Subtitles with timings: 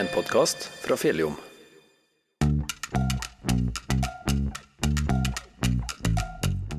[0.00, 1.34] en podkast fra Fjelljom.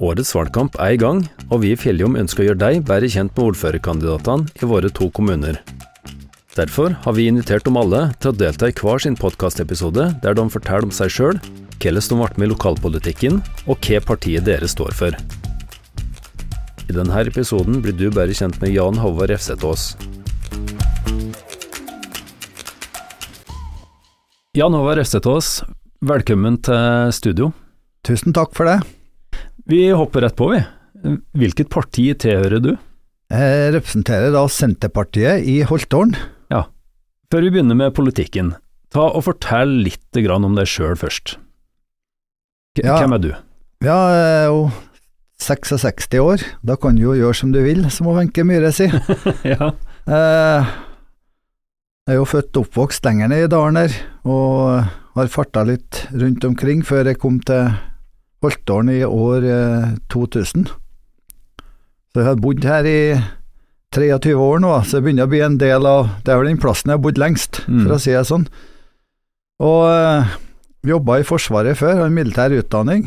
[0.02, 1.20] Årets valgkamp er i gang,
[1.52, 5.12] og vi i Fjelljom ønsker å gjøre deg bedre kjent med ordførerkandidatene i våre to
[5.14, 5.60] kommuner.
[6.58, 10.48] Derfor har vi invitert dem alle til å delta i hver sin podkastepisode der de
[10.50, 11.38] forteller om seg sjøl,
[11.78, 13.38] hvordan de ble med i lokalpolitikken,
[13.70, 15.20] og hva partiet deres står for.
[16.90, 19.92] I denne episoden blir du bedre kjent med Jan Håvard Refsetås.
[24.52, 25.62] Jan Håvard Østetås,
[26.04, 27.46] velkommen til studio.
[28.04, 28.82] Tusen takk for det.
[29.72, 30.60] Vi hopper rett på, vi.
[31.40, 32.74] Hvilket parti tilhører du?
[33.32, 36.18] Jeg representerer da Senterpartiet i Holtålen.
[36.52, 36.66] Ja.
[37.32, 38.52] Før vi begynner med politikken,
[38.92, 41.38] ta og fortell litt om deg sjøl først.
[42.76, 43.00] K Ja.
[43.00, 43.32] Hvem er du?
[43.88, 44.70] Ja, jeg er jo
[45.40, 46.44] 66 år.
[46.60, 49.00] Da kan du jo gjøre som du vil, som Wenche Myhre sier.
[49.48, 49.72] ja.
[50.12, 50.76] Eh,
[52.08, 53.94] Jeg er jo født og oppvokst lenger ned i dalen her,
[54.26, 57.70] og har farta litt rundt omkring før jeg kom til
[58.42, 60.66] Holtålen i år eh, 2000.
[62.12, 62.98] Så jeg har bodd her i
[63.94, 66.62] 23 år nå, så jeg begynner å bli en del av Det er vel den
[66.64, 67.84] plassen jeg har bodd lengst, Mm.
[67.86, 68.48] for å si det sånn.
[69.62, 70.32] Og øh,
[70.90, 73.06] jobba i Forsvaret før, har militær utdanning.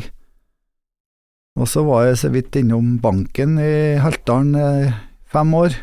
[1.59, 4.93] Og så var jeg så vidt innom banken i Haltdalen i
[5.31, 5.75] fem år,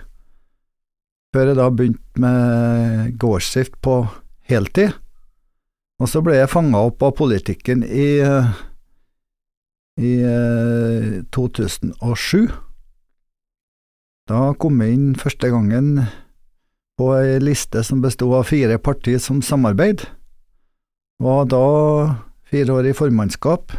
[1.35, 4.03] før jeg da begynte med gårdsdrift på
[4.51, 4.93] heltid.
[6.03, 8.51] Og så ble jeg fanga opp av politikken i, eh,
[10.03, 12.51] i eh, 2007.
[14.31, 16.07] Da kom jeg inn første gangen
[16.99, 20.05] på ei liste som bestod av fire partier som samarbeid.
[21.23, 21.67] Var da
[22.51, 23.73] fire år i formannskap,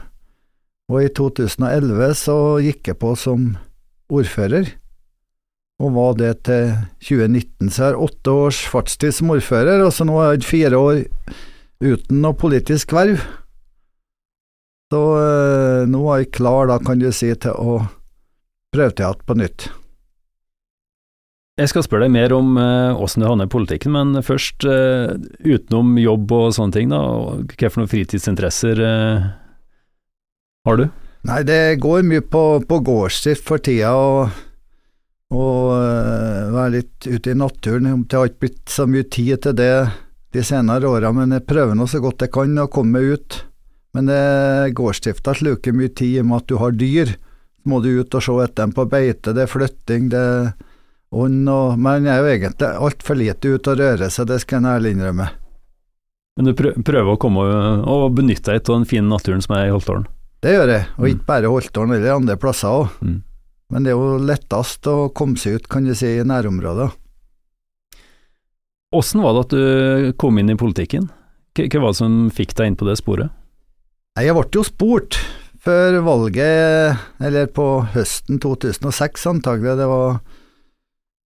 [0.91, 3.53] og i 2011 så gikk jeg på som
[4.13, 4.71] ordfører,
[5.83, 6.71] og var det til
[7.03, 7.69] 2019.
[7.69, 10.79] Så jeg har åtte års fartstid som ordfører, og så nå har jeg hatt fire
[10.79, 11.01] år
[11.83, 13.21] uten noe politisk verv.
[14.93, 17.79] Så eh, nå er jeg klar, da kan du si, til å
[18.73, 19.69] prøve til igjen på nytt.
[21.59, 25.13] Jeg skal spørre deg mer om eh, åssen du havner i politikken, men først, eh,
[25.45, 27.01] utenom jobb og sånne ting, da,
[27.43, 28.81] hva for noen fritidsinteresser
[30.63, 30.87] har du?
[31.27, 34.33] Nei, det går mye på, på gårdsdrift for tida, og,
[35.33, 38.05] og øh, være litt ute i naturen.
[38.07, 39.71] Det har ikke blitt så mye tid til det
[40.33, 43.39] de senere åra, men jeg prøver nå så godt jeg kan å komme meg ut.
[43.93, 47.11] Men det- gårdsdrifta sluker mye tid i og med at du har dyr.
[47.65, 50.53] Må du ut og se etter dem på beite, det er flytting, det er
[51.13, 54.61] ånd og Men jeg er jo egentlig altfor lite ute og røre seg, det skal
[54.63, 55.29] jeg ærlig innrømme.
[56.35, 57.43] Men du prøver å komme
[57.85, 60.07] og, benytte deg av den fine naturen som er i Holtålen?
[60.41, 61.11] Det gjør jeg, og Mm.
[61.13, 62.89] ikke bare Holtålen eller andre plasser òg.
[63.01, 63.21] Mm.
[63.71, 66.91] Men det er jo lettest å komme seg ut, kan du si, i nærområdet.
[68.93, 71.07] Åssen var det at du kom inn i politikken?
[71.57, 73.33] Hva var det som fikk deg inn på det sporet?
[74.21, 75.17] Jeg ble jo spurt
[75.63, 80.19] før valget, eller på høsten 2006 antagelig, det var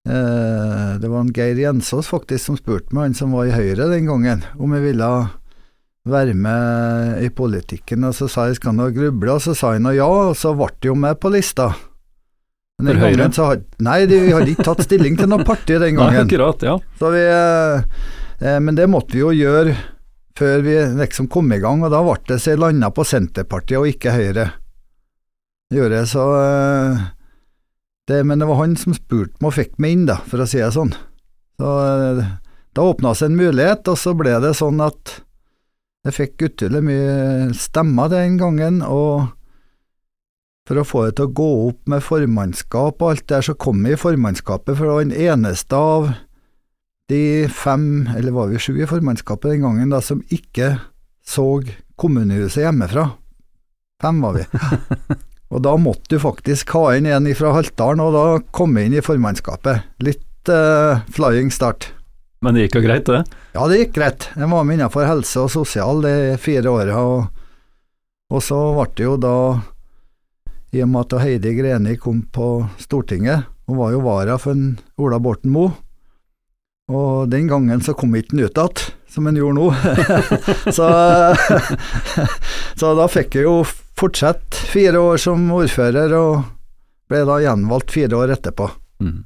[0.07, 3.89] eh, det var en Geir Jensås faktisk som spurte meg, han som var i Høyre
[3.91, 5.11] den gangen, om jeg ville
[6.07, 9.89] være med i politikken, og så sa jeg skal nå gruble, og så sa han
[9.97, 11.73] ja, og så ble jeg jo med på lista.
[12.79, 15.79] Men den gangen så had, Nei, de, vi hadde ikke tatt stilling til noe parti
[15.81, 16.13] den gangen.
[16.13, 16.77] Nei, akkurat, ja.
[17.01, 17.85] Så vi, eh,
[18.43, 19.73] eh, men det måtte vi jo gjøre
[20.37, 23.89] før vi liksom kom i gang, og da ble det så landa på Senterpartiet og
[23.89, 24.51] ikke Høyre.
[25.73, 27.07] Gjorde jeg, så eh,
[28.07, 30.49] det, Men det var han som spurte meg og fikk meg inn, da, for å
[30.51, 30.93] si det sånn.
[31.57, 32.21] Så eh,
[32.77, 35.23] Da åpna seg en mulighet, og så ble det sånn at
[36.07, 39.33] jeg fikk utrolig mye stemmer den gangen, og
[40.67, 43.55] for å få det til å gå opp med formannskap og alt det der, så
[43.59, 46.09] kom jeg i formannskapet, for det var den eneste av
[47.11, 50.75] de fem, eller var vi sju i formannskapet den gangen, da, som ikke
[51.27, 51.47] så
[51.99, 53.13] kommunehuset hjemmefra.
[54.03, 54.47] Fem var vi.
[55.53, 58.99] og da måtte du faktisk ha inn en fra Haltdalen, og da kom jeg inn
[58.99, 59.87] i formannskapet.
[60.03, 61.93] Litt uh, flying start.
[62.43, 63.23] Men det gikk jo greit, det?
[63.55, 64.29] Ja, det gikk greit.
[64.35, 67.47] Jeg var med innenfor helse og sosial de fire åra, og,
[68.35, 69.37] og så ble det jo da,
[70.77, 74.77] i og med at Heidi Greni kom på Stortinget, hun var jo vara for en
[75.01, 75.73] Ola Borten Moe,
[76.93, 79.71] og den gangen så kom ikke den ut igjen, som den gjorde nå.
[80.77, 80.91] så,
[82.81, 83.63] så da fikk jeg jo
[83.99, 86.45] fortsette fire år som ordfører, og
[87.11, 88.69] ble da gjenvalgt fire år etterpå.
[89.03, 89.25] Mm.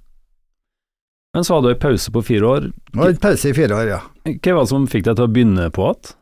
[1.34, 2.70] Men så hadde du en pause på fire år.
[2.70, 4.00] Det var en pause i fire år, ja.
[4.30, 6.16] Hva var det som fikk deg til å begynne på igjen?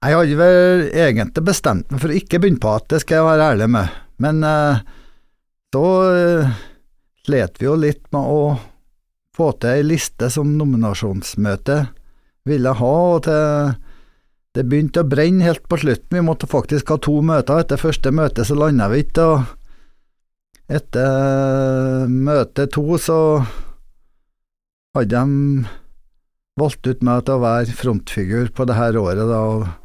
[0.00, 3.26] Jeg hadde vel egentlig bestemt meg for å ikke begynne på at det skal jeg
[3.26, 4.82] være ærlig med, men eh,
[5.74, 6.58] så eh,
[7.26, 8.42] slet vi jo litt med å
[9.36, 11.78] få til ei liste som nominasjonsmøte
[12.48, 13.78] ville ha, og til
[14.56, 16.16] det begynte å brenne helt på slutten.
[16.16, 17.62] Vi måtte faktisk ha to møter.
[17.62, 23.18] Etter første møte så landa vi ikke, og etter møte to så
[24.96, 25.68] hadde de
[26.58, 29.38] valgt ut meg til å være frontfigur på det her året, da.
[29.38, 29.79] og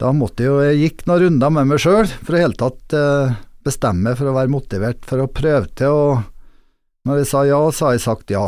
[0.00, 2.60] da måtte jeg jo Jeg gikk noen runder med meg sjøl for å helt hele
[2.62, 3.34] tatt eh,
[3.66, 7.88] bestemme for å være motivert for å prøve til, og når jeg sa ja, så
[7.88, 8.46] har jeg sagt ja.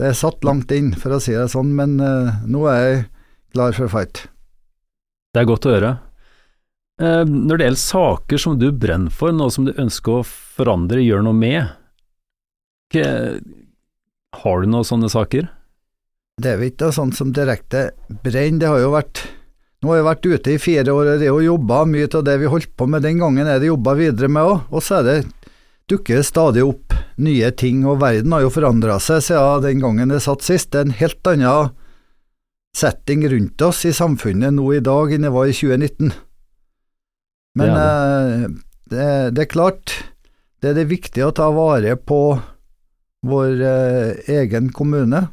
[0.00, 3.00] Det er satt langt inn, for å si det sånn, men eh, nå er jeg
[3.54, 4.22] klar for fight.
[5.32, 5.90] Det er godt å høre.
[7.00, 11.04] Eh, når det gjelder saker som du brenner for, noe som du ønsker å forandre,
[11.04, 11.76] gjøre noe med,
[14.40, 15.48] har du noen sånne saker?
[16.40, 17.90] Det er jo ikke sånt som direkte
[18.24, 19.22] brenner, det har jo vært
[19.80, 22.50] nå har jeg vært ute i fire år og det jobba mye av det vi
[22.52, 25.18] holdt på med den gangen, er det jobba videre med òg, og så er det
[25.90, 30.22] dukker stadig opp nye ting, og verden har jo forandra seg siden den gangen det
[30.24, 30.70] satt sist.
[30.70, 31.72] Det er en helt annen
[32.76, 36.12] setting rundt oss i samfunnet nå i dag enn det var i 2019.
[37.58, 38.46] Men det er, eh,
[38.90, 39.96] det, det er klart,
[40.62, 42.20] det er det viktig å ta vare på
[43.26, 45.26] vår eh, egen kommune.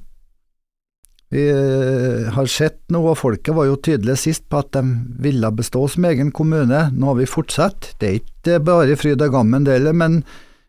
[1.29, 4.83] Vi eh, har sett noe, og folket var jo tydelige sist på at de
[5.23, 6.85] ville bestå som egen kommune.
[6.93, 7.93] Nå har vi fortsatt.
[7.99, 10.21] Det er ikke bare fryd og gammen, det heller, men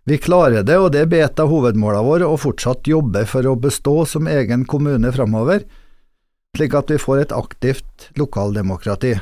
[0.09, 3.59] vi klarer det, og det blir et av hovedmålene våre, å fortsatt jobbe for å
[3.61, 5.67] bestå som egen kommune framover,
[6.57, 9.19] slik at vi får et aktivt lokaldemokrati.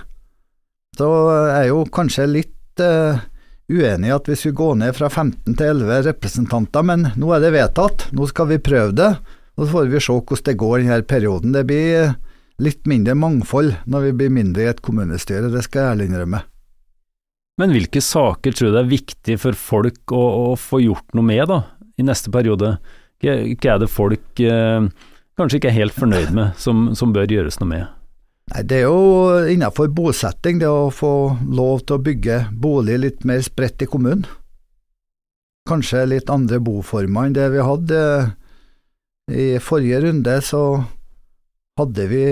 [0.96, 1.08] Så
[1.50, 3.18] jeg er jo kanskje litt uh,
[3.66, 7.42] uenig i at vi skulle gå ned fra 15 til 11 representanter, men nå er
[7.42, 9.10] det vedtatt, nå skal vi prøve det.
[9.56, 11.52] Og Så får vi se hvordan det går denne perioden.
[11.52, 12.14] Det blir
[12.62, 16.42] litt mindre mangfold når vi blir mindre i et kommunestyre, det skal jeg ærlig innrømme.
[17.56, 20.22] Men hvilke saker tror du det er viktig for folk å,
[20.52, 21.62] å, få gjort noe med da,
[21.96, 22.74] i neste periode?
[23.24, 24.88] Hva er det folk eh,
[25.40, 27.86] kanskje ikke er helt fornøyd med, som, som bør gjøres noe med?
[28.52, 31.12] Nei, Det er jo innenfor bosetting, det å få
[31.48, 34.28] lov til å bygge bolig litt mer spredt i kommunen.
[35.66, 38.02] Kanskje litt andre boformer enn det vi hadde.
[39.26, 40.84] I forrige runde så
[41.78, 42.26] hadde vi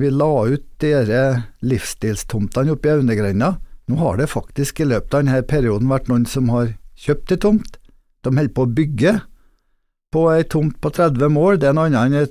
[0.00, 3.58] Vi la ut dere livsstilstomtene oppe i Aunegrenda.
[3.86, 7.40] Nå har det faktisk i løpet av denne perioden vært noen som har kjøpt ei
[7.42, 7.76] tomt.
[8.24, 9.12] De holder på å bygge
[10.14, 12.30] på ei tomt på 30 mål, det er noe annet enn ei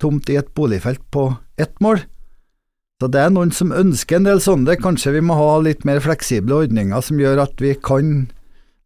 [0.00, 2.02] tomt i et boligfelt på ett mål.
[3.00, 6.02] Så det er noen som ønsker en del sånne, kanskje vi må ha litt mer
[6.04, 8.28] fleksible ordninger som gjør at vi kan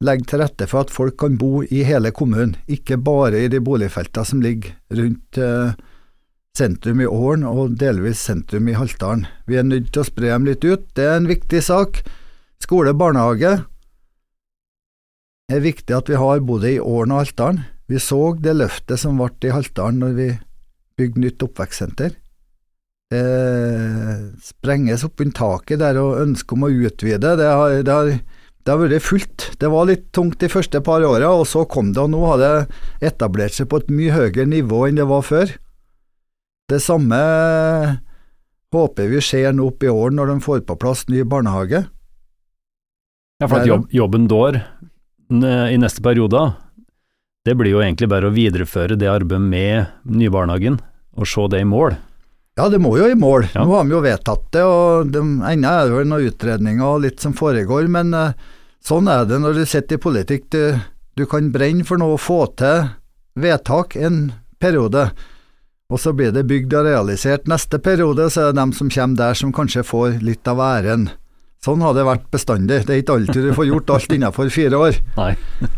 [0.05, 3.61] legge til rette for at folk kan bo i hele kommunen, ikke bare i de
[3.65, 5.75] boligfeltene som ligger rundt eh,
[6.55, 9.27] sentrum i Åren og delvis sentrum i Haltdalen.
[9.49, 12.03] Vi er nødt til å spre dem litt ut, det er en viktig sak.
[12.63, 13.57] Skole og barnehage
[15.53, 17.65] er viktig at vi har både i Åren og Haltdalen.
[17.91, 20.29] Vi så det løftet som ble i Haltdalen når vi
[20.99, 22.15] bygde nytt oppvekstsenter.
[23.13, 23.25] Det
[24.43, 27.35] sprenges opp under taket der og ønsket om å utvide.
[27.39, 28.15] Det har, det har
[28.65, 29.51] det har vært fullt.
[29.61, 32.41] Det var litt tungt de første par åra, og så kom det, og nå har
[32.41, 32.53] det
[33.05, 35.53] etablert seg på et mye høyere nivå enn det var før.
[36.73, 37.19] Det samme
[38.75, 41.85] håper vi skjer nå opp i år når de får på plass ny barnehage.
[43.43, 44.63] Ja, for at jobb, jobben dår
[45.35, 46.41] i neste periode,
[47.45, 50.81] det blir jo egentlig bare å videreføre det arbeidet med nybarnehagen,
[51.21, 51.99] og se det i mål.
[52.55, 53.49] Ja, det må jo i mål.
[53.51, 53.65] Ja.
[53.67, 57.03] Nå har vi jo vedtatt det, og de, ennå er det vel noen utredninger og
[57.03, 58.37] litt som foregår, men uh,
[58.85, 60.51] Sånn er det når du sitter i politikk.
[60.53, 60.77] Du,
[61.17, 62.91] du kan brenne for noe og få til
[63.41, 64.27] vedtak en
[64.61, 65.07] periode,
[65.89, 69.21] og så blir det bygd og realisert neste periode, så er det dem som kommer
[69.23, 71.09] der som kanskje får litt av æren.
[71.65, 72.83] Sånn har det vært bestandig.
[72.85, 75.01] Det er ikke alltid du får gjort alt innenfor fire år.
[75.23, 75.31] Nei.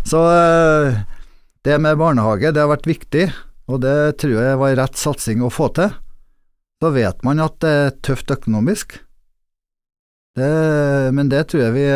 [0.03, 0.99] så eh,
[1.63, 3.29] det med barnehage, det har vært viktig,
[3.71, 5.95] og det tror jeg var rett satsing å få til.
[6.83, 8.99] Så vet man at det er tøft økonomisk.
[10.37, 10.51] Det,
[11.17, 11.87] men det tror jeg vi,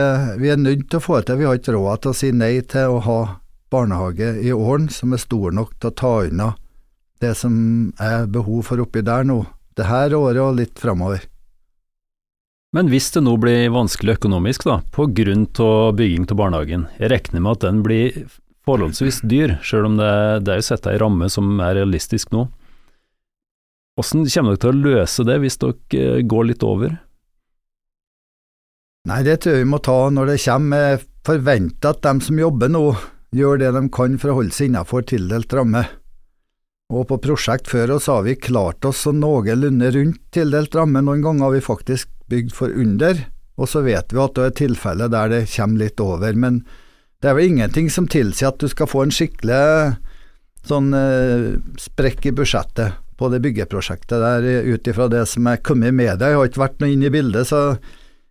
[0.40, 1.36] vi er nødt til å få til.
[1.42, 3.20] Vi har ikke råd til å si nei til å ha
[3.70, 6.54] barnehage i åren som er stor nok til å ta unna
[7.20, 7.54] det som
[8.00, 9.42] er behov for oppi der nå,
[9.76, 11.26] det her året og litt framover.
[12.72, 17.10] Men hvis det nå blir vanskelig økonomisk, da, på grunn av bygging av barnehagen, jeg
[17.12, 18.22] regner med at den blir
[18.64, 20.12] forholdsvis dyr, selv om det,
[20.46, 22.46] det er jo satt ei ramme som er realistisk nå.
[23.98, 26.98] Hvordan kommer dere til å løse det hvis dere eh, går litt over?
[29.08, 30.84] Nei, det tror jeg vi må ta når det kommer.
[30.92, 32.84] Jeg forventer at de som jobber nå,
[33.36, 35.84] gjør det de kan for å holde seg innenfor tildelt ramme.
[36.90, 41.22] Og på prosjekt før oss har vi klart oss så noenlunde rundt tildelt ramme, noen
[41.22, 43.26] ganger har vi faktisk bygd for under,
[43.60, 46.34] og så vet vi at det er tilfeller der det kommer litt over.
[46.34, 46.64] Men
[47.22, 49.62] det er vel ingenting som tilsier at du skal få en skikkelig
[50.66, 51.46] sånn eh,
[51.80, 56.30] sprekk i budsjettet på det byggeprosjektet der, ut ifra det som er kommet i media.
[56.32, 57.76] Jeg har ikke vært noe inne i bildet, så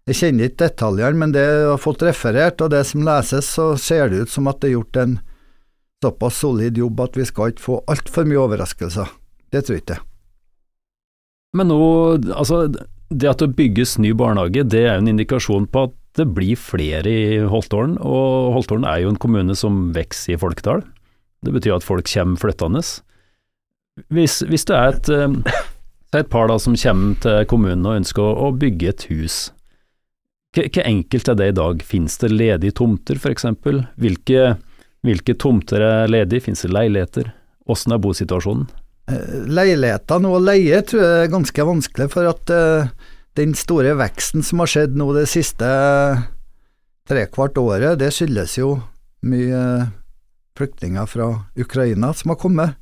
[0.10, 3.72] jeg kjenner ikke detaljene, men det jeg har fått referert, og det som leses, så
[3.78, 5.18] ser det ut som at det er gjort en
[6.02, 9.12] såpass solid jobb at vi skal ikke få altfor mye overraskelser.
[9.54, 10.00] Det tror jeg ikke.
[11.58, 11.82] Men nå,
[12.34, 12.68] altså,
[13.10, 16.58] det at det bygges ny barnehage, det er jo en indikasjon på at det blir
[16.58, 20.82] flere i Holtålen, og Holtålen er jo en kommune som vokser i folketall.
[21.46, 22.82] Det betyr at folk kommer flyttende.
[24.08, 25.62] Hvis, hvis det er et, eh,
[26.20, 29.40] et par da som kommer til kommunen og ønsker å, å bygge et hus,
[30.56, 31.84] hvor enkelt er det i dag?
[31.86, 33.46] Finnes det ledige tomter, f.eks.?
[34.02, 34.56] Hvilke,
[35.06, 36.48] hvilke tomter er ledige?
[36.48, 37.30] Finnes det leiligheter?
[37.70, 38.66] Hvordan er bosituasjonen?
[39.10, 42.90] Eh, leiligheter nå å leie tror jeg er ganske vanskelig, for at uh,
[43.38, 45.70] den store veksten som har skjedd nå det siste
[47.10, 48.76] trekvart året, det skyldes jo
[49.26, 49.62] mye
[50.58, 52.78] flyktninger fra Ukraina som har kommet.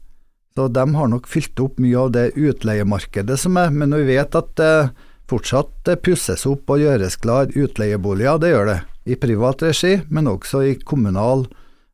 [0.57, 4.33] Så de har nok fylt opp mye av det utleiemarkedet som er, men vi vet
[4.33, 4.89] at det
[5.29, 8.77] fortsatt pusses opp og gjøres klar utleieboliger, det gjør det.
[9.05, 11.45] I privat regi, men også i kommunal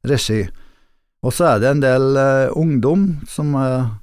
[0.07, 0.45] regi.
[1.27, 3.99] Og så er det en del uh, ungdom som har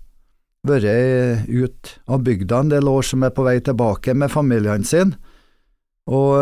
[0.69, 5.17] vært ut av bygda en del år, som er på vei tilbake med familiene sine.
[6.05, 6.37] Og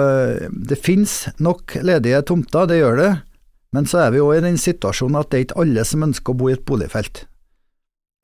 [0.51, 3.11] det finnes nok ledige tomter, det gjør det,
[3.71, 6.35] men så er vi òg i den situasjonen at det er ikke alle som ønsker
[6.35, 7.29] å bo i et boligfelt.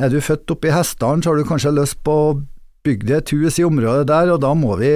[0.02, 2.34] Er du født oppe i Hessdalen, så har du kanskje lyst på å
[2.84, 4.92] bygde et hus i området der, og da må vi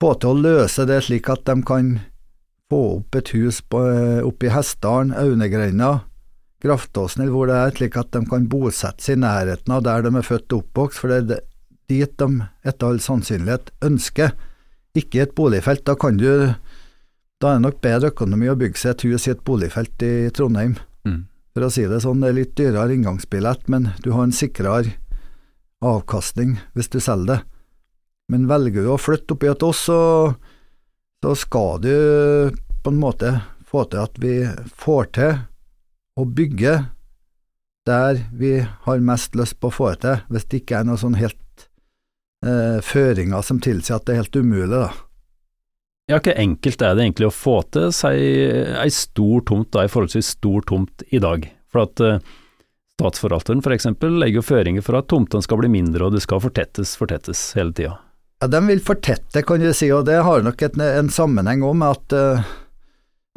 [0.00, 1.94] få til å løse det slik at de kan
[2.70, 6.04] få opp et hus oppe i Hessdalen, Aunegrenda,
[6.60, 10.04] Graftåsen eller hvor det er, slik at de kan bosette seg i nærheten av der
[10.04, 11.46] de er født og oppvokst, for det er
[11.90, 12.28] dit de
[12.68, 14.36] etter all sannsynlighet ønsker,
[15.00, 15.86] ikke et boligfelt.
[15.88, 16.28] Da kan du
[17.40, 20.28] da er det nok bedre økonomi å bygge seg et hus i et boligfelt i
[20.36, 20.74] Trondheim.
[21.08, 21.22] Mm.
[21.54, 24.94] For å si det sånn, det er litt dyrere inngangsbillett, men du har en sikrere
[25.82, 27.40] avkastning hvis du selger det.
[28.30, 30.00] Men velger du å flytte oppi et oss, så,
[31.24, 31.94] så skal du
[32.84, 33.34] på en måte
[33.66, 34.34] få til at vi
[34.78, 35.40] får til
[36.20, 36.76] å bygge
[37.88, 41.18] der vi har mest lyst på å få til, hvis det ikke er noen sånn
[41.18, 41.66] helt
[42.46, 44.90] eh, føringer som tilsier at det er helt umulig, da.
[46.10, 49.92] Ja, ikke enkelt er det egentlig å få til seg ei stor tomt, da, ei
[49.92, 51.44] forholdsvis stor tomt i dag?
[51.70, 52.16] For at uh,
[53.00, 53.86] Statsforvalteren f.eks.
[54.18, 57.94] legger føringer for at tomtene skal bli mindre og det skal fortettes, fortettes hele tida.
[58.42, 61.78] Ja, De vil fortette, kan du si, og det har nok et, en sammenheng òg
[61.80, 62.52] med at uh,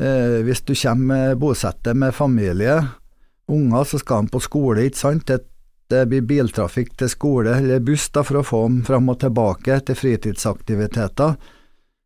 [0.01, 2.81] uh, hvis du kommer bosetter med familie,
[3.51, 5.27] unger, så skal de på skole, ikke sant.
[5.29, 5.43] Det,
[5.91, 9.79] det blir biltrafikk til skole eller buss da, for å få dem fram og tilbake
[9.87, 11.37] til fritidsaktiviteter.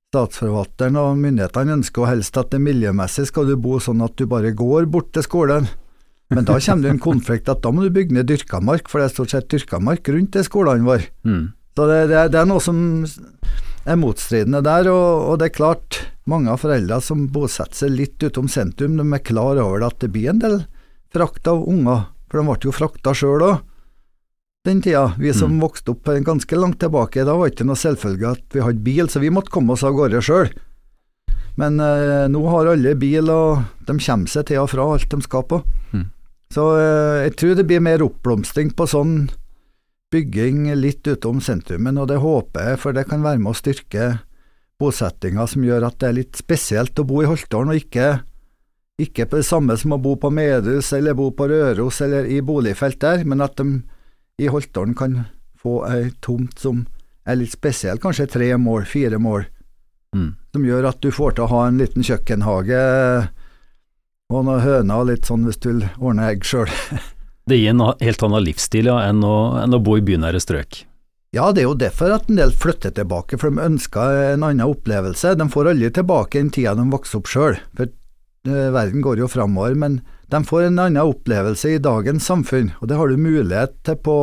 [0.07, 4.53] Statsforvalteren og myndighetene ønsker helst at det miljømessig skal du bo sånn at du bare
[4.55, 5.67] går bort til skolen.
[6.31, 9.03] Men da kommer det en konflikt at da må du bygge ned dyrka mark, for
[9.03, 11.09] det er stort sett dyrka mark rundt de skolene våre.
[11.27, 11.43] Mm.
[11.75, 15.99] Så det, det, det, er noe som er motstridende der, og, og, det er klart,
[16.23, 20.13] mange av foreldrene som bosetter seg litt utom sentrum, de er klar over at det
[20.15, 20.61] blir en del
[21.11, 23.66] frakt av unger, for de ble jo frakta sjøl òg
[24.67, 25.09] den tida.
[25.17, 25.61] Vi som mm.
[25.63, 29.09] vokste opp ganske langt tilbake, da var det ikke noe selvfølge at vi hadde bil,
[29.09, 30.51] så vi måtte komme oss av gårde sjøl.
[31.57, 35.23] Men eh, nå har alle bil, og de kommer seg til og fra alt de
[35.25, 35.63] skal på.
[35.95, 36.05] Mm.
[36.53, 39.17] Så eh, jeg tror det blir mer oppblomstring på sånn
[40.13, 44.07] bygging litt utom sentrumen, og det håper jeg, for det kan være med å styrke
[44.79, 48.21] bosettinga som gjør at det er litt spesielt å bo i Holtålen, og ikke,
[49.01, 52.39] ikke på det samme som å bo på Medhus eller bo på Røros eller i
[52.45, 53.81] boligfelt der, men at de
[54.37, 55.23] i Holtålen kan
[55.57, 56.85] få ei tomt som
[57.27, 59.47] er litt spesiell, kanskje tre mål, fire mål,
[60.15, 60.29] mm.
[60.53, 62.81] som gjør at du får til å ha en liten kjøkkenhage
[64.27, 66.69] og noen høner og litt sånn hvis du vil ordne egg sjøl.
[67.49, 70.83] det gir en helt annen livsstil ja, enn, å, enn å bo i bynære strøk?
[71.35, 74.63] Ja, det er jo derfor at en del flytter tilbake, for de ønsker en annen
[74.63, 75.33] opplevelse.
[75.35, 77.91] De får aldri tilbake den tida de vokste opp sjøl, for
[78.47, 79.75] uh, verden går jo framover.
[79.75, 83.99] Men de får en annen opplevelse i dagens samfunn, og det har du mulighet til
[84.03, 84.17] på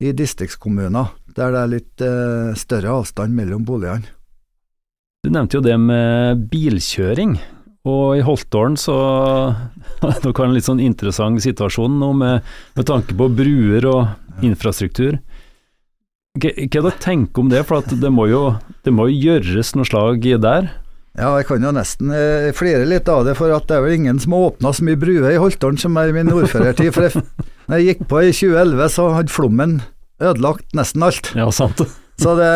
[0.00, 4.08] i distriktskommuner, der det er litt eh, større avstand mellom boligene.
[5.24, 7.36] Du nevnte jo det med bilkjøring.
[7.86, 8.96] Og i Holtålen så
[10.02, 15.20] Dere har en litt sånn interessant situasjon nå med, med tanke på bruer og infrastruktur.
[16.36, 18.42] Hva er det å tenke om det, for det må, jo,
[18.84, 20.68] det må jo gjøres noe slag der?
[21.16, 23.94] Ja, jeg kan jo nesten eh, flire litt av det, for at det er vel
[23.96, 26.90] ingen som har åpna så mye bruer i Holtålen som er i min ordførertid.
[26.92, 27.22] For jeg,
[27.70, 29.78] når jeg gikk på i 2011, så hadde flommen
[30.20, 31.32] ødelagt nesten alt.
[31.38, 31.80] Ja, sant.
[32.22, 32.50] så det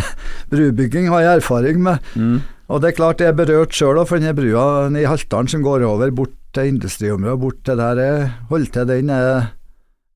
[0.52, 2.10] Brubygging har jeg erfaring med.
[2.18, 2.40] Mm.
[2.66, 5.84] Og det er klart jeg er berørt sjøl for denne brua i Haltdalen som går
[5.86, 9.52] over bort til industriområdet, bort til der jeg holder til, den er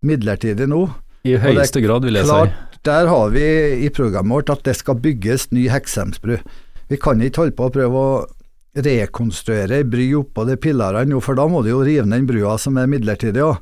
[0.02, 0.88] midlertidig nå.
[1.28, 2.80] I høyeste grad, vil jeg klart, si.
[2.88, 3.46] Der har vi
[3.84, 6.40] i programmet vårt at det skal bygges ny Heksemsbru.
[6.90, 8.20] Vi kan ikke holde på å prøve å
[8.84, 12.56] rekonstruere ei bry oppå de pilarene for da må du jo rive ned den brua
[12.58, 13.60] som er midlertidig òg.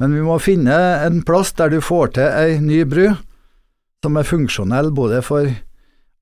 [0.00, 3.06] Men vi må finne en plass der du får til ei ny bru
[4.04, 5.48] som er funksjonell både for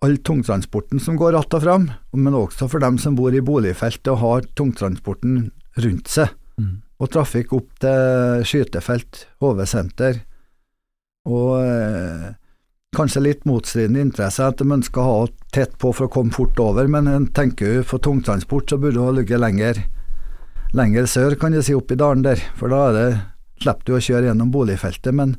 [0.03, 4.07] all tungtransporten som går att og fram, men også for dem som bor i boligfelt
[4.11, 6.29] og har tungtransporten rundt seg.
[6.59, 6.83] Mm.
[7.03, 10.21] Og trafikk opp til skytefelt, HV-senter
[11.31, 12.35] og eh,
[12.97, 16.59] kanskje litt motstridende interesser at de ønsker å ha tett på for å komme fort
[16.61, 19.81] over, men en tenker jo for tungtransport så burde hun ligge lenger,
[20.77, 23.09] lenger sør, kan du si, opp i dalen der, for da er det,
[23.63, 25.15] slipper du å kjøre gjennom boligfeltet.
[25.15, 25.37] men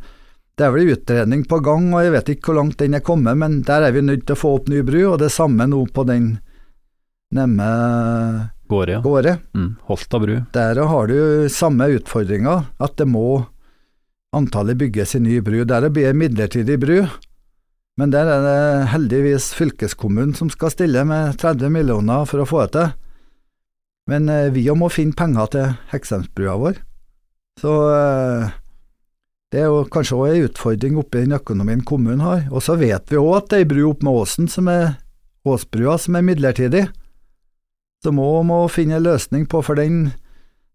[0.54, 3.38] det er vel utredning på gang, og jeg vet ikke hvor langt den er kommet,
[3.42, 5.80] men der er vi nødt til å få opp ny bru, og det samme nå
[5.94, 6.36] på den
[7.34, 7.70] nemme
[8.70, 8.94] Gårde.
[8.96, 9.00] Ja.
[9.04, 9.34] Gårde.
[9.58, 10.36] Mm, Holta bru.
[10.54, 13.44] Der har du samme utfordringa, at det må
[14.34, 15.60] antallet bygges i ny bru.
[15.68, 16.98] Der blir det midlertidig bru,
[18.00, 22.64] men der er det heldigvis fylkeskommunen som skal stille med 30 millioner for å få
[22.64, 22.90] det til.
[24.10, 26.80] Men eh, vi må finne penger til Heksemsbrua vår.
[27.62, 28.56] Så eh,
[29.54, 32.48] det er jo kanskje òg en utfordring oppi den økonomien kommunen har.
[32.50, 34.96] Og så vet vi òg at det er ei bru opp med åsen, som er
[35.44, 36.88] Åsbrua, som er midlertidig.
[38.04, 40.14] Så må må finne en løsning på, for den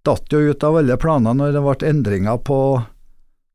[0.06, 2.58] datt jo ut av alle planer når det ble endringer på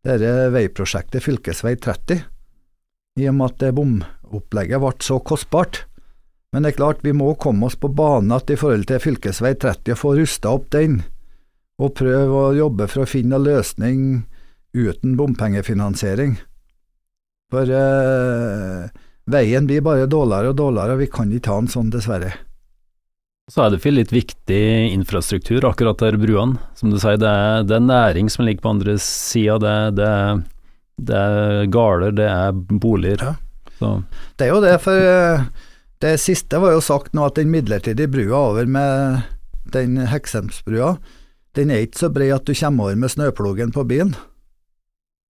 [0.04, 2.26] dette veiprosjektet fylkesvei 30,
[3.20, 5.84] i og med at det bomopplegget ble så kostbart.
[6.54, 9.56] Men det er klart, vi må komme oss på banen igjen i forhold til fylkesvei
[9.58, 11.02] 30 og få rusta opp den,
[11.82, 14.02] og prøve å jobbe for å finne en løsning
[14.74, 16.38] uten bompengefinansiering.
[17.54, 18.90] For eh,
[19.30, 22.34] veien blir bare dårligere og dårligere, og vi kan ikke ha den sånn, dessverre.
[23.52, 26.62] Så er det for litt viktig infrastruktur akkurat der bruene.
[26.80, 30.12] Som du sier, det er, det er næring som ligger på andre sida, det, det,
[30.98, 33.36] det, er gårder, det er boliger.
[33.80, 33.94] Ja.
[34.38, 35.46] Det er jo det, for eh,
[36.04, 39.24] det siste var jo sagt nå at den midlertidige brua over med
[39.74, 40.98] den Heksemsbrua,
[41.58, 44.16] den er ikke så bred at du kommer over med snøplogen på bilen.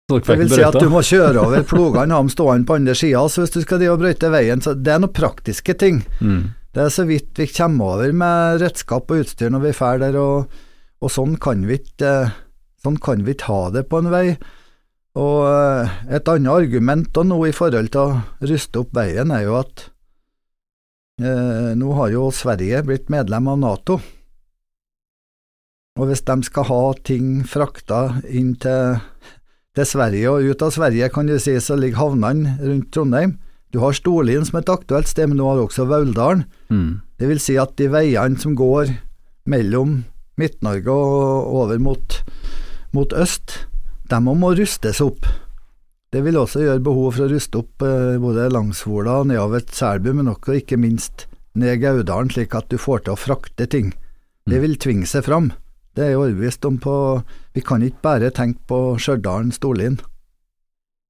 [0.08, 3.26] Det vil si at du må kjøre over plogene, ha dem stående på andre sida.
[3.28, 6.00] Hvis du skal brøyte veien, så det er noen praktiske ting.
[6.24, 6.54] Mm.
[6.72, 10.15] Det er så vidt vi kommer over med redskap og utstyr når vi drar der,
[10.22, 10.54] og,
[11.02, 12.13] og, sånn kan vi ikke
[12.86, 14.26] sånn kan vi ikke ha det på en vei.
[15.18, 19.58] Og eh, et annet argument nå i forhold til å ruste opp veien, er jo
[19.60, 19.88] at
[21.24, 24.00] eh, nå har jo Sverige blitt medlem av Nato.
[25.98, 29.00] Og hvis de skal ha ting frakta inn til
[29.78, 33.38] til Sverige og ut av Sverige, kan du si, så ligger havnene rundt Trondheim.
[33.74, 36.46] Du har Storlien som et aktuelt sted, men du har også Vauldalen.
[36.74, 37.04] Mm.
[37.20, 38.96] Det vil si at de veiene som går
[39.50, 40.00] mellom
[40.38, 42.20] Midt-Norge og over mot,
[42.96, 43.60] mot øst,
[44.10, 45.28] de må rustes opp.
[46.13, 50.13] Det vil også gjøre behov for å ruste opp eh, både Langsvola og nedover Selbu,
[50.15, 53.91] men også ikke minst ned Gaudalen, slik at du får til å frakte ting.
[54.48, 54.63] Det mm.
[54.63, 55.52] vil tvinge seg fram.
[55.98, 56.93] Det er jeg overbevist om på
[57.58, 59.98] Vi kan ikke bare tenke på Stjørdal-Storlien.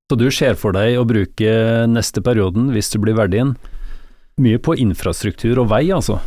[0.07, 1.51] Så du ser for deg å bruke
[1.91, 3.53] neste perioden, hvis du blir verdig inn,
[4.39, 6.21] mye på infrastruktur og vei, altså?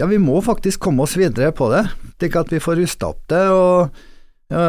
[0.00, 1.84] Ja, vi må faktisk komme oss videre på det,
[2.18, 3.44] slik at vi får rusta opp det.
[3.54, 4.00] og
[4.50, 4.64] ja,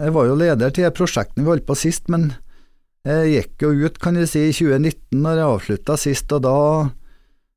[0.00, 2.32] Jeg var jo leder til prosjektene vi holdt på sist, men
[3.06, 6.56] jeg gikk jo ut, kan du si, i 2019 når jeg avslutta sist, og da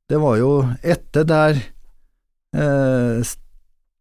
[0.10, 0.52] Det var jo
[0.86, 1.58] etter der
[2.54, 3.26] eh,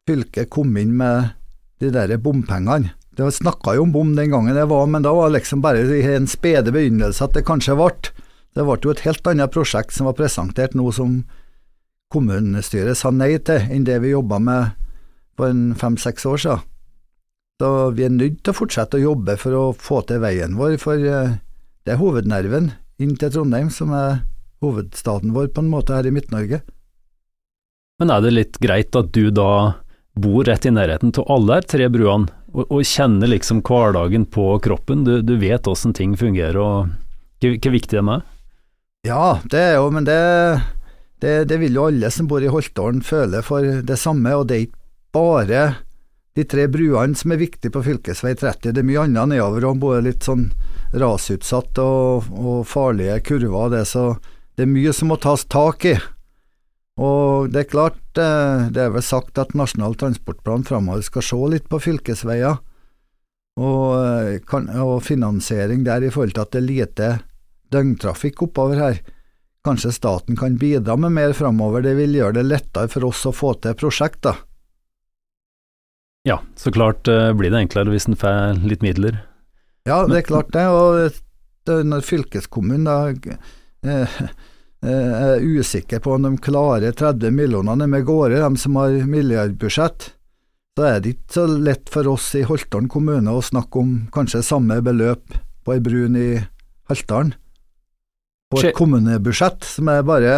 [0.05, 1.33] fylket kom inn med
[1.81, 2.93] de der bompengene.
[3.17, 5.81] Det snakka jo om bom den gangen jeg var, men da var det liksom bare
[6.13, 8.13] en spede begynnelse at det kanskje ble.
[8.55, 11.23] Det ble jo et helt annet prosjekt som var presentert nå som
[12.13, 14.77] kommunestyret sa nei til, enn det vi jobba med
[15.39, 16.74] for fem-seks år siden.
[17.63, 20.75] Så vi er nødt til å fortsette å jobbe for å få til veien vår,
[20.83, 21.37] for eh,
[21.87, 24.25] det er hovednerven inn til Trondheim som er
[24.65, 26.63] hovedstaden vår på en måte her i Midt-Norge.
[28.03, 29.79] Men er det litt greit at du da
[30.19, 34.47] bor rett i nærheten av alle her tre bruene, og, og, kjenner liksom hverdagen på
[34.63, 35.03] kroppen.
[35.07, 36.93] Du, du vet åssen ting fungerer og
[37.45, 38.23] hvor viktig det er?
[39.05, 40.19] Ja, det er jo, men det,
[41.21, 44.57] det, det, vil jo alle som bor i Holtålen føle for det samme, og det
[44.57, 44.81] er ikke
[45.15, 45.65] bare
[46.35, 48.01] de tre bruene som er viktige på fv.
[48.05, 50.49] 30, det er mye annet nedover òg, både litt sånn
[50.95, 54.17] rasutsatt og, og farlige kurver, det, så
[54.59, 55.95] det er mye som må tas tak i.
[56.95, 61.41] Og det er klart, eh, det er vel sagt at Nasjonal transportplan framover skal se
[61.51, 62.61] litt på fylkesveier,
[63.55, 67.11] og, kan, og, finansiering der i forhold til at det er lite
[67.75, 68.99] døgntrafikk oppover her.
[69.65, 73.35] Kanskje staten kan bidra med mer framover, det vil gjøre det lettere for oss å
[73.35, 74.43] få til prosjekter.
[76.25, 79.21] Ja, så klart eh, blir det enklere hvis en får litt midler.
[79.85, 80.65] Ja, det er klart det.
[80.73, 84.21] Og når fylkeskommunen da eh,
[84.81, 90.15] eh, er usikker på om de klarer 30 millionene med gårde, de som har milliardbudsjett,
[90.75, 94.41] så er det ikke så lett for oss i Holtålen kommune å snakke om kanskje
[94.43, 96.31] samme beløp på ei brun i
[96.89, 97.35] Haltdalen.
[98.49, 100.33] På et kommunebudsjett som er bare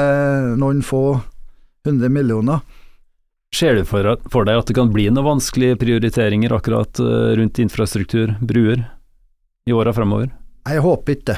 [0.58, 1.20] noen få
[1.86, 2.66] hundre millioner.
[3.56, 7.60] Ser du for, for deg at det kan bli noen vanskelige prioriteringer akkurat eh, rundt
[7.62, 8.82] infrastruktur, bruer,
[9.64, 10.28] i åra fremover?
[10.68, 11.36] Jeg håper ikke det.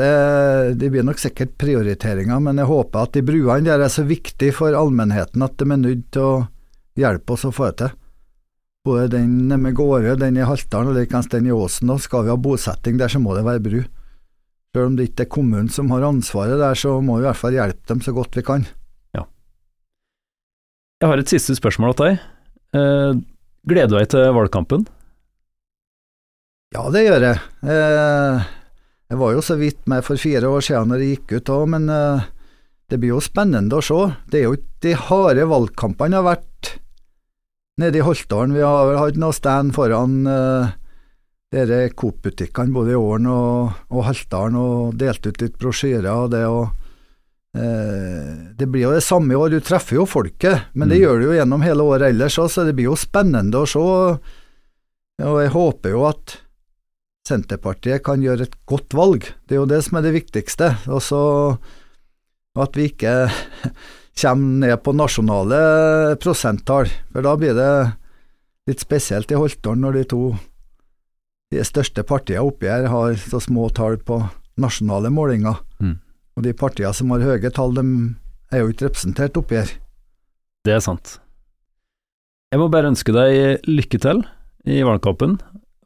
[0.00, 0.88] det.
[0.90, 4.74] Blir nok sikkert prioriteringer, men jeg håper at de bruene der er så viktige for
[4.74, 6.40] allmennheten at de er nødt til å
[6.98, 7.92] hjelpe oss å få det til.
[8.86, 11.90] Både den med Gårde, den i Haltdalen og likeens den i Åsen.
[11.94, 13.78] Og skal vi ha bosetting der, så må det være bru.
[14.74, 17.40] Selv om det ikke er kommunen som har ansvaret der, så må vi i hvert
[17.40, 18.66] fall hjelpe dem så godt vi kan.
[20.96, 22.20] Jeg har et siste spørsmål til deg.
[22.76, 23.18] Eh,
[23.68, 24.86] gleder du deg til valgkampen?
[26.72, 27.42] Ja, det gjør jeg.
[27.68, 28.46] Eh,
[29.12, 31.66] jeg var jo så vidt med for fire år siden når det gikk ut òg,
[31.74, 32.24] men eh,
[32.88, 34.00] det blir jo spennende å se.
[34.32, 36.72] Det er jo ikke de harde valgkampene har vært
[37.76, 38.56] nede i Holtålen.
[38.56, 40.72] Vi har vel hatt noe stand foran eh,
[41.52, 46.44] dere Coop-butikkene både i Åren og, og Haltdalen og delt ut litt brosjyrer og det
[46.48, 46.85] og
[47.56, 51.02] Det blir jo det samme i år, du treffer jo folket, men det Mm.
[51.04, 53.78] gjør du jo gjennom hele året ellers òg, så det blir jo spennende å se.
[55.24, 56.36] Og jeg håper jo at
[57.26, 60.68] Senterpartiet kan gjøre et godt valg, det er jo det som er det viktigste.
[60.86, 61.58] Og så
[62.56, 63.30] at vi ikke
[64.20, 67.70] kommer ned på nasjonale prosenttall, for da blir det
[68.68, 70.20] litt spesielt i Holtålen når de to
[71.52, 74.20] de største partiene oppi her har så små tall på
[74.58, 75.60] nasjonale målinger.
[75.82, 75.98] Mm.
[76.36, 77.84] Og de partiene som har høye tall, de
[78.52, 79.70] er jo ikke representert oppi her.
[80.68, 81.16] Det er sant.
[82.52, 84.20] Jeg må bare ønske deg lykke til
[84.68, 85.38] i valgkampen,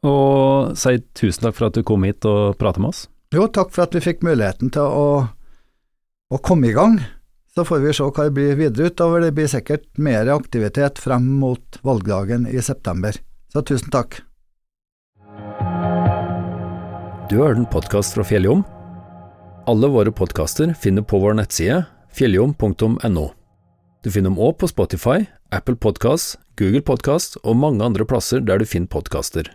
[0.07, 3.05] og si tusen takk for at du kom hit og pratet med oss.
[3.31, 5.07] Jo, takk for at vi fikk muligheten til å,
[6.27, 6.99] å komme i gang.
[7.55, 9.23] Så får vi se hva det blir videre utover.
[9.23, 13.15] Det blir sikkert mer aktivitet frem mot valgdagen i september.
[13.51, 14.19] Så tusen takk.
[17.31, 18.63] Du har hørt en podkast fra Fjelljom.
[19.69, 21.83] Alle våre podkaster finner på vår nettside
[22.17, 23.25] fjelljom.no.
[24.01, 28.57] Du finner dem òg på Spotify, Apple Podkast, Google Podkast og mange andre plasser der
[28.57, 29.51] du finner podkaster.